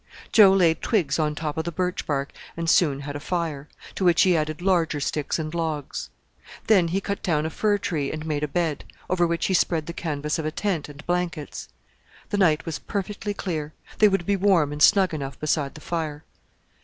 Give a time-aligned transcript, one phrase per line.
[0.31, 4.03] Joe laid twigs on top of the birch bark and soon had a fire, to
[4.03, 6.09] which he added larger sticks and logs.
[6.65, 9.85] Then he cut down a fir tree and made a bed, over which he spread
[9.85, 11.69] the canvas of a tent and blankets.
[12.29, 16.23] The night was perfectly clear, they would be warm and snug enough beside the fire.